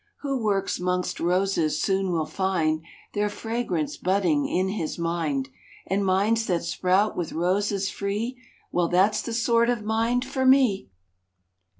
[0.21, 5.49] Who works mongst roses soon will find Their fragrance budding in his mind,
[5.85, 8.41] And minds that sprout with roses free
[8.71, 10.89] Well, that s the sort of mind for me